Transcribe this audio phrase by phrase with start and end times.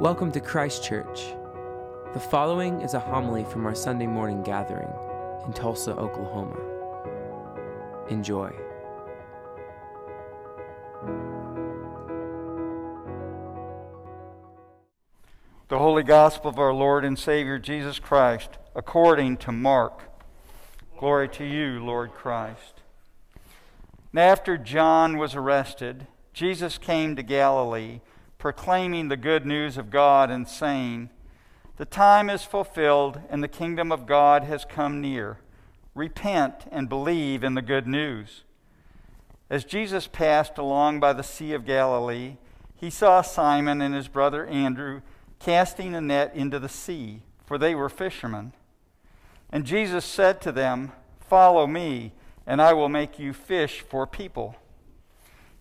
[0.00, 1.36] Welcome to Christ Church.
[2.14, 4.88] The following is a homily from our Sunday morning gathering
[5.46, 6.58] in Tulsa, Oklahoma.
[8.10, 8.50] Enjoy.
[15.68, 20.10] The Holy Gospel of our Lord and Savior Jesus Christ, according to Mark.
[20.98, 22.82] Glory to you, Lord Christ.
[24.12, 28.00] Now, after John was arrested, Jesus came to Galilee,
[28.44, 31.08] proclaiming the good news of God and saying,
[31.78, 35.38] The time is fulfilled and the kingdom of God has come near.
[35.94, 38.42] Repent and believe in the good news.
[39.48, 42.36] As Jesus passed along by the Sea of Galilee,
[42.76, 45.00] he saw Simon and his brother Andrew
[45.38, 48.52] casting a net into the sea, for they were fishermen.
[49.48, 52.12] And Jesus said to them, Follow me,
[52.46, 54.54] and I will make you fish for people.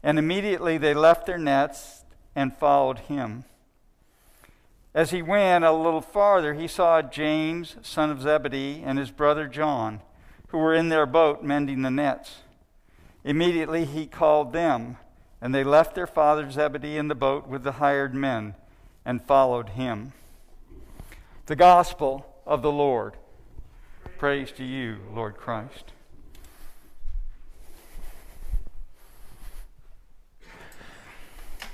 [0.05, 2.02] And immediately they left their nets
[2.35, 3.45] and followed him.
[4.93, 9.47] As he went a little farther, he saw James, son of Zebedee, and his brother
[9.47, 10.01] John,
[10.49, 12.41] who were in their boat mending the nets.
[13.23, 14.97] Immediately he called them,
[15.41, 18.53] and they left their father Zebedee in the boat with the hired men
[19.03, 20.13] and followed him.
[21.47, 23.13] The gospel of the Lord.
[24.17, 25.92] Praise to you, Lord Christ.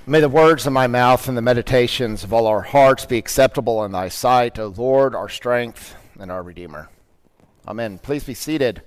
[0.06, 3.84] May the words of my mouth and the meditations of all our hearts be acceptable
[3.84, 6.88] in thy sight, O Lord, our strength and our Redeemer.
[7.68, 7.98] Amen.
[7.98, 8.80] Please be seated.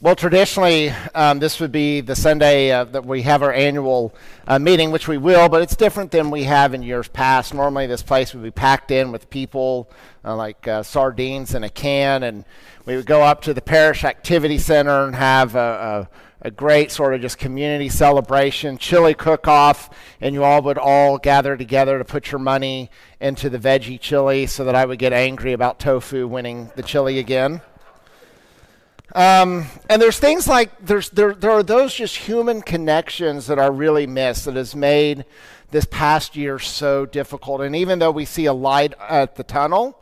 [0.00, 4.14] Well, traditionally, um, this would be the Sunday uh, that we have our annual
[4.46, 7.52] uh, meeting, which we will, but it's different than we have in years past.
[7.52, 9.90] Normally, this place would be packed in with people
[10.24, 12.44] uh, like uh, sardines in a can, and
[12.84, 16.08] we would go up to the parish activity center and have a, a,
[16.46, 21.18] a great sort of just community celebration, chili cook off, and you all would all
[21.18, 22.88] gather together to put your money
[23.20, 27.18] into the veggie chili so that I would get angry about tofu winning the chili
[27.18, 27.62] again.
[29.12, 33.72] Um, and there's things like there's there there are those just human connections that are
[33.72, 35.24] really missed that has made
[35.72, 37.60] this past year so difficult.
[37.60, 40.00] And even though we see a light at the tunnel,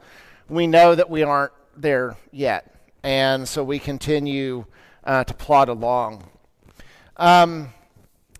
[0.50, 2.70] we know that we aren't there yet,
[3.02, 4.66] and so we continue
[5.04, 6.24] uh, to plod along.
[7.16, 7.72] Um,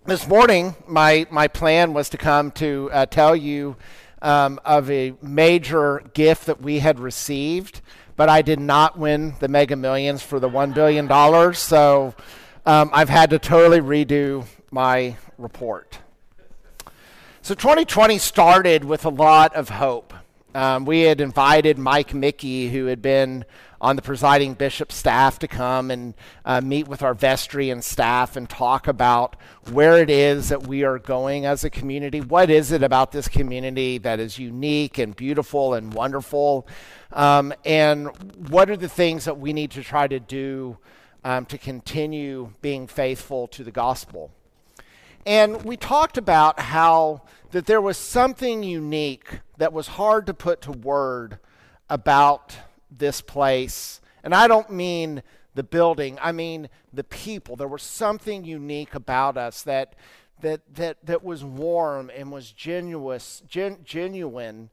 [0.04, 3.76] this morning, my my plan was to come to uh, tell you
[4.20, 7.80] um, of a major gift that we had received
[8.16, 11.54] but I did not win the Mega Millions for the $1 billion.
[11.54, 12.14] So
[12.64, 15.98] um, I've had to totally redo my report.
[17.42, 20.14] So 2020 started with a lot of hope.
[20.54, 23.44] Um, we had invited Mike Mickey, who had been
[23.81, 28.37] on the presiding bishop's staff, to come and uh, meet with our vestry and staff
[28.37, 29.34] and talk about
[29.72, 32.20] where it is that we are going as a community.
[32.20, 36.69] What is it about this community that is unique and beautiful and wonderful?
[37.12, 38.09] Um, and
[38.48, 40.78] what are the things that we need to try to do
[41.25, 44.31] um, to continue being faithful to the gospel?
[45.26, 47.22] And we talked about how
[47.54, 51.38] that there was something unique that was hard to put to word
[51.88, 52.56] about
[52.91, 54.00] this place.
[54.25, 55.22] And I don't mean
[55.54, 57.54] the building, I mean the people.
[57.54, 59.94] There was something unique about us that
[60.41, 64.71] that that that was warm and was genuine, gen, genuine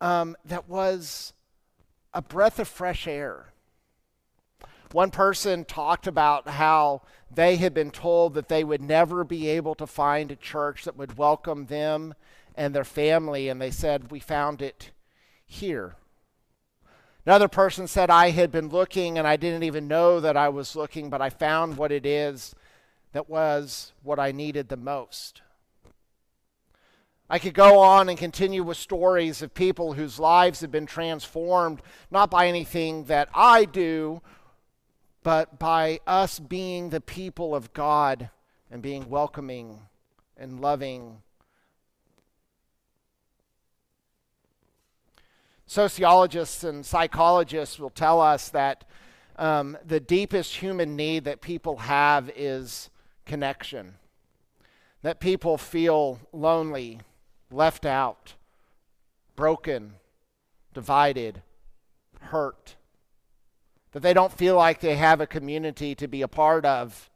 [0.00, 1.34] um, that was
[2.14, 3.52] a breath of fresh air.
[4.94, 9.74] One person talked about how they had been told that they would never be able
[9.74, 12.14] to find a church that would welcome them
[12.54, 14.92] and their family, and they said, We found it
[15.44, 15.96] here.
[17.26, 20.76] Another person said, I had been looking and I didn't even know that I was
[20.76, 22.54] looking, but I found what it is
[23.10, 25.42] that was what I needed the most.
[27.28, 31.82] I could go on and continue with stories of people whose lives have been transformed,
[32.12, 34.22] not by anything that I do,
[35.24, 38.28] but by us being the people of God
[38.70, 39.80] and being welcoming
[40.36, 41.22] and loving.
[45.66, 48.84] Sociologists and psychologists will tell us that
[49.36, 52.90] um, the deepest human need that people have is
[53.24, 53.94] connection.
[55.00, 57.00] That people feel lonely,
[57.50, 58.34] left out,
[59.36, 59.94] broken,
[60.74, 61.40] divided,
[62.20, 62.76] hurt.
[63.94, 67.10] That they don't feel like they have a community to be a part of.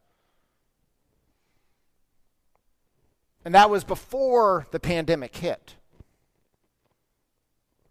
[3.43, 5.75] And that was before the pandemic hit.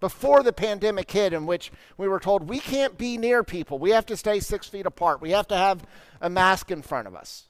[0.00, 3.78] Before the pandemic hit, in which we were told we can't be near people.
[3.78, 5.20] We have to stay six feet apart.
[5.20, 5.84] We have to have
[6.22, 7.44] a mask in front of us.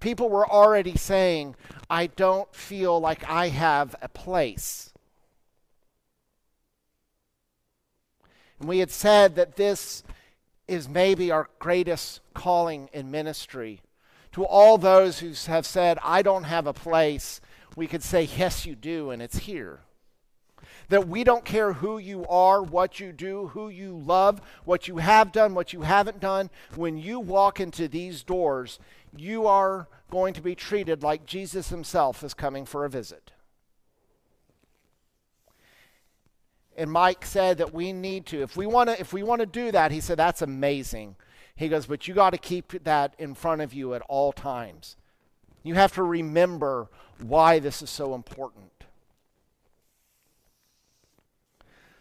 [0.00, 1.56] People were already saying,
[1.90, 4.94] I don't feel like I have a place.
[8.60, 10.04] And we had said that this
[10.68, 13.80] is maybe our greatest calling in ministry.
[14.32, 17.40] To all those who have said, I don't have a place,
[17.74, 19.80] we could say, Yes, you do, and it's here.
[20.90, 24.98] That we don't care who you are, what you do, who you love, what you
[24.98, 26.50] have done, what you haven't done.
[26.76, 28.78] When you walk into these doors,
[29.16, 33.32] you are going to be treated like Jesus himself is coming for a visit.
[36.78, 39.46] And Mike said that we need to, if we want to, if we want to
[39.46, 41.16] do that, he said that's amazing.
[41.56, 44.96] He goes, but you got to keep that in front of you at all times.
[45.64, 46.88] You have to remember
[47.20, 48.70] why this is so important.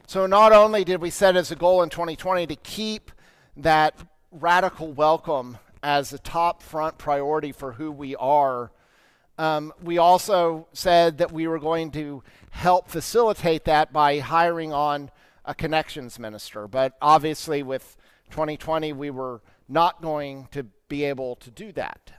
[0.05, 3.11] So not only did we set as a goal in 2020 to keep
[3.57, 3.95] that
[4.31, 8.71] radical welcome as a top front priority for who we are,
[9.37, 15.11] um, we also said that we were going to help facilitate that by hiring on
[15.45, 16.67] a connections minister.
[16.67, 17.95] But obviously, with
[18.31, 22.11] 2020, we were not going to be able to do that.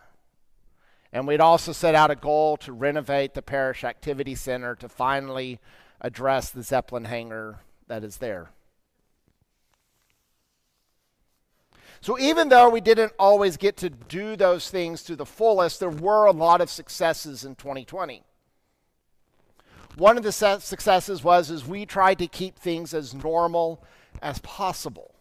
[1.12, 5.58] And we'd also set out a goal to renovate the parish activity center to finally
[6.00, 8.50] address the Zeppelin hangar that is there.
[12.00, 15.90] So even though we didn't always get to do those things to the fullest, there
[15.90, 18.22] were a lot of successes in 2020.
[19.96, 23.84] One of the successes was is we tried to keep things as normal
[24.22, 25.14] as possible.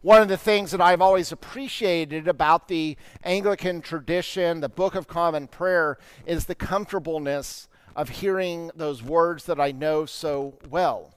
[0.00, 5.08] One of the things that I've always appreciated about the Anglican tradition, the Book of
[5.08, 11.15] Common Prayer, is the comfortableness of hearing those words that I know so well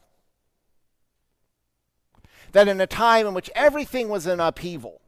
[2.51, 5.01] that in a time in which everything was in upheaval,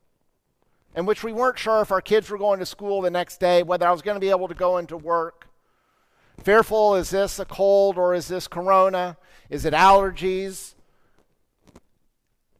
[0.96, 3.64] in which we weren't sure if our kids were going to school the next day,
[3.64, 5.48] whether I was going to be able to go into work,
[6.44, 9.18] fearful is this a cold or is this corona?
[9.50, 10.74] Is it allergies?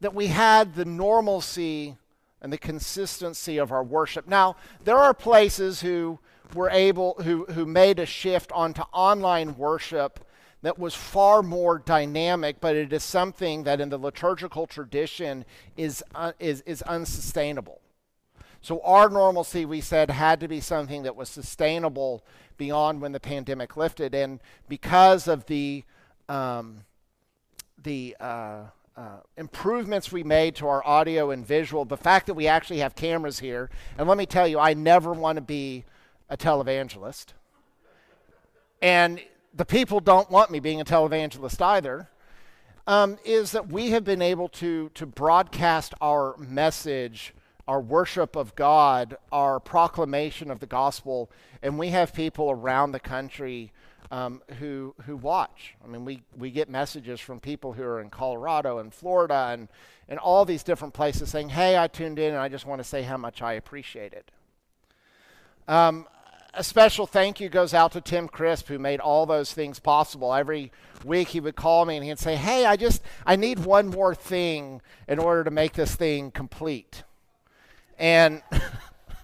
[0.00, 1.96] That we had the normalcy
[2.40, 4.26] and the consistency of our worship.
[4.26, 6.18] Now, there are places who
[6.54, 10.24] were able who who made a shift onto online worship
[10.62, 15.44] that was far more dynamic, but it is something that in the liturgical tradition
[15.76, 17.80] is, uh, is, is unsustainable.
[18.60, 22.24] So, our normalcy, we said, had to be something that was sustainable
[22.56, 24.14] beyond when the pandemic lifted.
[24.14, 24.38] And
[24.68, 25.82] because of the,
[26.28, 26.84] um,
[27.82, 28.66] the uh,
[28.96, 32.94] uh, improvements we made to our audio and visual, the fact that we actually have
[32.94, 33.68] cameras here,
[33.98, 35.84] and let me tell you, I never want to be
[36.30, 37.32] a televangelist.
[38.80, 39.20] And
[39.54, 42.08] the people don't want me being a televangelist either,
[42.86, 47.34] um, is that we have been able to, to broadcast our message,
[47.68, 51.30] our worship of God, our proclamation of the gospel,
[51.62, 53.72] and we have people around the country
[54.10, 55.74] um, who, who watch.
[55.82, 59.68] I mean, we, we get messages from people who are in Colorado and Florida and,
[60.08, 62.84] and all these different places saying, Hey, I tuned in and I just want to
[62.84, 64.30] say how much I appreciate it.
[65.66, 66.06] Um,
[66.54, 70.34] a special thank you goes out to Tim Crisp, who made all those things possible.
[70.34, 70.70] Every
[71.04, 74.14] week he would call me and he'd say, Hey, I just, I need one more
[74.14, 77.04] thing in order to make this thing complete.
[77.98, 78.42] And,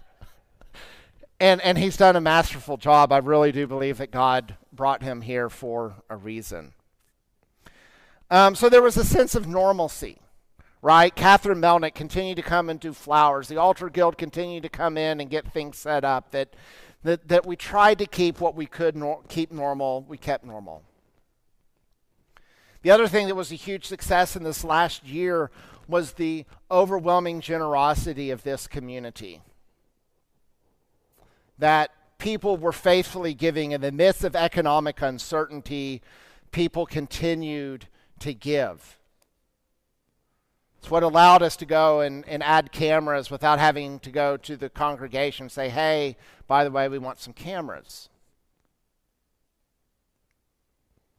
[1.40, 3.12] and, and he's done a masterful job.
[3.12, 6.73] I really do believe that God brought him here for a reason.
[8.30, 10.18] Um, so there was a sense of normalcy
[10.80, 11.14] right?
[11.14, 13.49] Catherine Melnick continued to come and do flowers.
[13.49, 16.30] The Altar Guild continued to come in and get things set up.
[16.30, 16.54] That
[17.02, 20.83] that, that we tried to keep what we could nor- keep normal, we kept normal.
[22.83, 25.50] The other thing that was a huge success in this last year
[25.88, 29.43] was the overwhelming generosity of this community.
[31.59, 36.02] That people were faithfully giving in the midst of economic uncertainty,
[36.52, 37.87] people continued
[38.21, 38.98] to give.
[40.78, 44.56] It's what allowed us to go and, and add cameras without having to go to
[44.56, 46.16] the congregation and say, hey,
[46.47, 48.08] by the way, we want some cameras.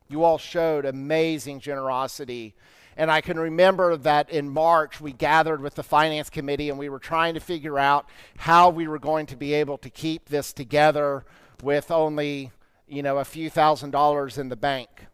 [0.07, 2.55] You all showed amazing generosity.
[2.97, 6.89] And I can remember that in March, we gathered with the finance committee and we
[6.89, 10.51] were trying to figure out how we were going to be able to keep this
[10.51, 11.25] together
[11.61, 12.51] with only,
[12.87, 15.05] you know, a few thousand dollars in the bank.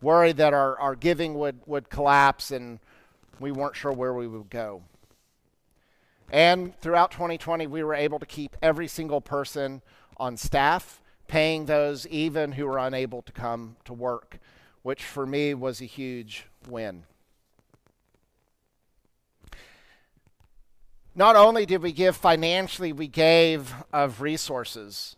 [0.00, 2.78] Worried that our, our giving would, would collapse and
[3.40, 4.82] we weren't sure where we would go.
[6.30, 9.82] And throughout 2020, we were able to keep every single person
[10.16, 14.38] on staff, paying those even who were unable to come to work,
[14.82, 17.04] which for me was a huge win.
[21.18, 25.16] not only did we give financially, we gave of resources.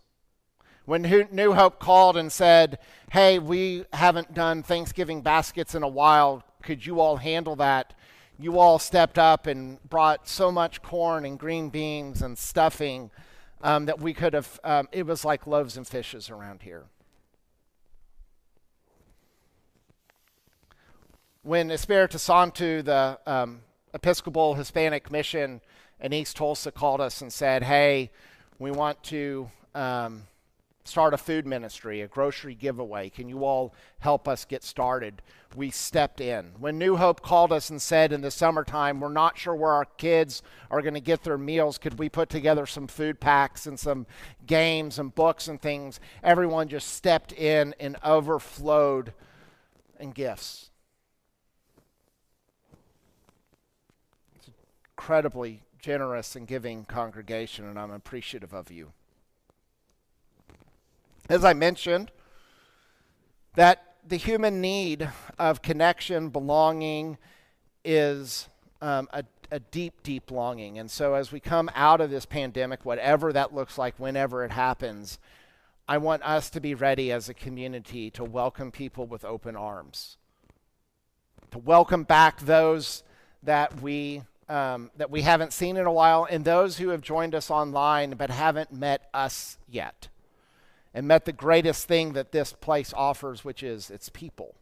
[0.85, 2.79] When New Hope called and said,
[3.11, 7.93] Hey, we haven't done Thanksgiving baskets in a while, could you all handle that?
[8.41, 13.11] You all stepped up and brought so much corn and green beans and stuffing
[13.61, 16.85] um, that we could have, um, it was like loaves and fishes around here.
[21.43, 23.61] When Espiritu Santo, the um,
[23.93, 25.61] Episcopal Hispanic Mission
[25.99, 28.09] in East Tulsa, called us and said, Hey,
[28.57, 30.23] we want to um,
[30.83, 33.09] start a food ministry, a grocery giveaway.
[33.09, 35.21] Can you all help us get started?
[35.55, 36.53] We stepped in.
[36.59, 39.85] When New Hope called us and said in the summertime, we're not sure where our
[39.85, 43.79] kids are going to get their meals, could we put together some food packs and
[43.79, 44.07] some
[44.45, 45.99] games and books and things?
[46.23, 49.13] Everyone just stepped in and overflowed
[49.99, 50.71] in gifts.
[54.35, 54.49] It's
[54.95, 58.93] incredibly generous and giving congregation, and I'm appreciative of you.
[61.31, 62.11] As I mentioned,
[63.55, 65.09] that the human need
[65.39, 67.17] of connection, belonging,
[67.85, 68.49] is
[68.81, 70.77] um, a, a deep, deep longing.
[70.77, 74.51] And so, as we come out of this pandemic, whatever that looks like, whenever it
[74.51, 75.19] happens,
[75.87, 80.17] I want us to be ready as a community to welcome people with open arms,
[81.51, 83.03] to welcome back those
[83.41, 87.33] that we um, that we haven't seen in a while, and those who have joined
[87.33, 90.09] us online but haven't met us yet
[90.93, 94.55] and met the greatest thing that this place offers, which is its people.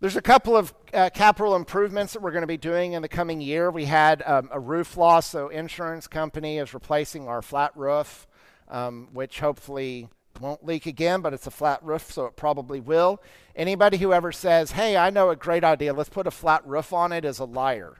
[0.00, 3.08] There's a couple of uh, capital improvements that we're going to be doing in the
[3.08, 3.68] coming year.
[3.68, 8.28] We had um, a roof loss, so insurance company is replacing our flat roof,
[8.68, 10.08] um, which hopefully
[10.40, 13.20] won't leak again, but it's a flat roof, so it probably will.
[13.56, 15.92] Anybody who ever says, "Hey, I know a great idea.
[15.92, 17.96] Let's put a flat roof on it," is a liar.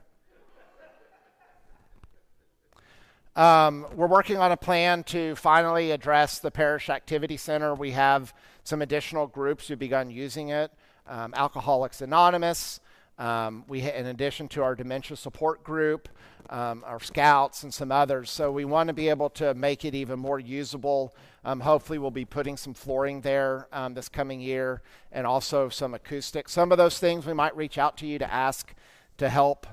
[3.35, 7.75] Um, we're working on a plan to finally address the parish activity center.
[7.75, 8.33] We have
[8.63, 10.71] some additional groups who've begun using it.
[11.07, 12.79] Um, Alcoholics Anonymous.
[13.17, 16.07] Um, we, in addition to our dementia support group,
[16.49, 18.31] um, our scouts, and some others.
[18.31, 21.13] So we want to be able to make it even more usable.
[21.43, 24.81] Um, hopefully, we'll be putting some flooring there um, this coming year,
[25.11, 26.53] and also some acoustics.
[26.53, 28.73] Some of those things we might reach out to you to ask
[29.17, 29.67] to help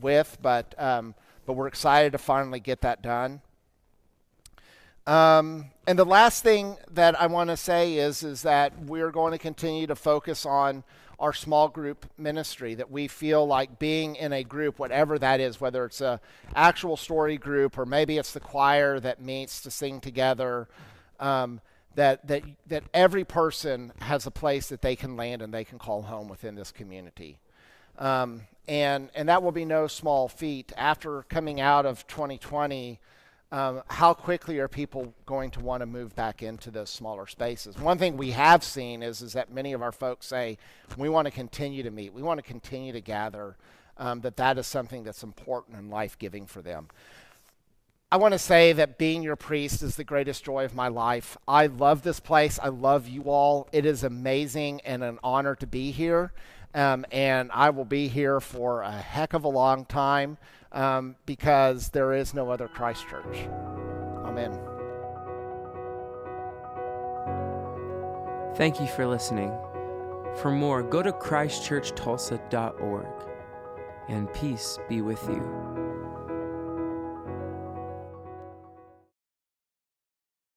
[0.00, 0.74] with, but
[1.46, 3.40] but we're excited to finally get that done.
[5.06, 9.32] Um, and the last thing that I want to say is, is that we're going
[9.32, 10.82] to continue to focus on
[11.18, 12.74] our small group ministry.
[12.74, 16.20] That we feel like being in a group, whatever that is, whether it's a
[16.54, 20.68] actual story group or maybe it's the choir that meets to sing together.
[21.20, 21.60] Um,
[21.94, 25.78] that that that every person has a place that they can land and they can
[25.78, 27.38] call home within this community.
[27.98, 30.72] Um, and and that will be no small feat.
[30.76, 32.98] After coming out of 2020,
[33.52, 37.78] um, how quickly are people going to want to move back into those smaller spaces?
[37.78, 40.58] One thing we have seen is is that many of our folks say
[40.96, 43.56] we want to continue to meet, we want to continue to gather.
[43.96, 46.88] Um, that that is something that's important and life giving for them.
[48.14, 51.36] I want to say that being your priest is the greatest joy of my life.
[51.48, 52.60] I love this place.
[52.62, 53.68] I love you all.
[53.72, 56.32] It is amazing and an honor to be here.
[56.74, 60.38] Um, and I will be here for a heck of a long time
[60.70, 63.48] um, because there is no other Christ Church.
[64.24, 64.56] Amen.
[68.54, 69.50] Thank you for listening.
[70.36, 73.28] For more, go to christchurchtulsa.org,
[74.08, 75.73] and peace be with you.